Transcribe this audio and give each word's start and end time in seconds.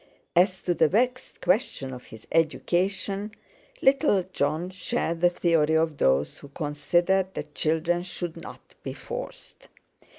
As 0.35 0.61
to 0.63 0.73
the 0.73 0.87
vexed 0.87 1.41
question 1.41 1.93
of 1.93 2.05
his 2.05 2.25
education, 2.31 3.33
little 3.83 4.23
Jon 4.33 4.71
shared 4.71 5.21
the 5.21 5.29
theory 5.29 5.75
of 5.77 5.99
those 5.99 6.39
who 6.39 6.47
considered 6.47 7.31
that 7.35 7.53
children 7.53 8.01
should 8.01 8.35
not 8.35 8.73
be 8.81 8.93
forced. 8.93 9.67